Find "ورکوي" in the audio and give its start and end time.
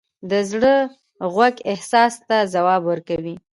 2.85-3.35